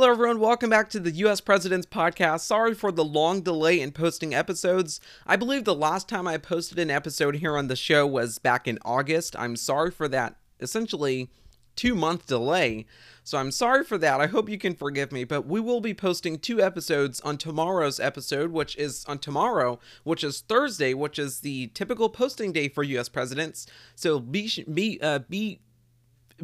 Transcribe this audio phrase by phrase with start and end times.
[0.00, 0.40] everyone.
[0.40, 2.40] Welcome back to the US President's Podcast.
[2.40, 5.00] Sorry for the long delay in posting episodes.
[5.26, 8.66] I believe the last time I posted an episode here on the show was back
[8.66, 9.36] in August.
[9.38, 11.28] I'm sorry for that essentially
[11.76, 12.86] two month delay.
[13.22, 14.18] So I'm sorry for that.
[14.18, 18.00] I hope you can forgive me, but we will be posting two episodes on tomorrow's
[18.00, 22.82] episode, which is on tomorrow, which is Thursday, which is the typical posting day for
[22.82, 23.66] US presidents.
[23.94, 25.60] So be be uh, be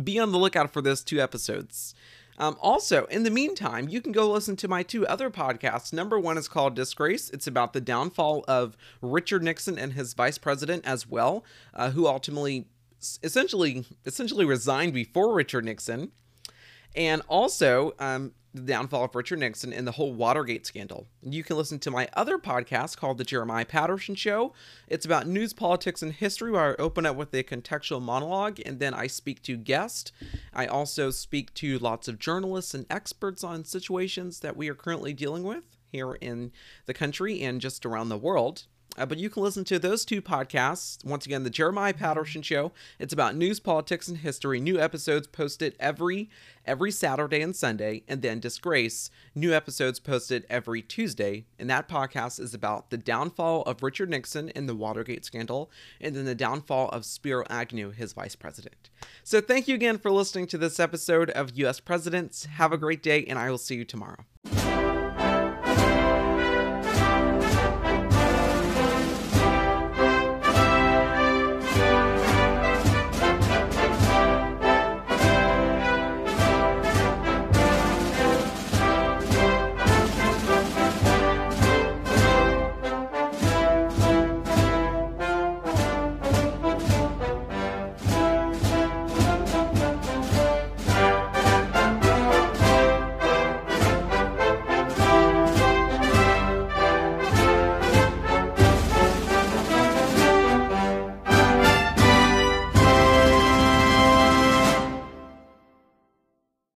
[0.04, 1.94] be on the lookout for those two episodes.
[2.38, 5.92] Um, also, in the meantime, you can go listen to my two other podcasts.
[5.92, 7.30] Number one is called Disgrace.
[7.30, 12.06] It's about the downfall of Richard Nixon and his vice president as well, uh, who
[12.06, 12.68] ultimately,
[13.22, 16.12] essentially, essentially resigned before Richard Nixon
[16.94, 21.06] and also um, the downfall of Richard Nixon and the whole Watergate scandal.
[21.22, 24.52] You can listen to my other podcast called The Jeremiah Patterson Show.
[24.86, 28.78] It's about news, politics, and history, where I open up with a contextual monologue and
[28.80, 30.12] then I speak to guests.
[30.52, 35.12] I also speak to lots of journalists and experts on situations that we are currently
[35.12, 36.52] dealing with here in
[36.86, 38.66] the country and just around the world.
[38.98, 41.04] Uh, but you can listen to those two podcasts.
[41.04, 42.72] Once again, the Jeremiah Patterson Show.
[42.98, 44.60] It's about news, politics, and history.
[44.60, 46.28] New episodes posted every
[46.66, 49.10] every Saturday and Sunday, and then Disgrace.
[49.34, 51.46] New episodes posted every Tuesday.
[51.58, 56.14] And that podcast is about the downfall of Richard Nixon in the Watergate scandal, and
[56.14, 58.90] then the downfall of Spiro Agnew, his vice president.
[59.22, 61.80] So thank you again for listening to this episode of U.S.
[61.80, 62.44] Presidents.
[62.44, 64.24] Have a great day, and I will see you tomorrow.